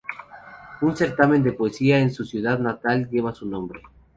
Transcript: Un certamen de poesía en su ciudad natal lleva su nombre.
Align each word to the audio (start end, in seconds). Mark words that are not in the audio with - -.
Un 0.81 0.95
certamen 0.97 1.43
de 1.43 1.53
poesía 1.53 1.99
en 1.99 2.11
su 2.11 2.25
ciudad 2.25 2.57
natal 2.57 3.07
lleva 3.11 3.35
su 3.35 3.45
nombre. 3.47 3.83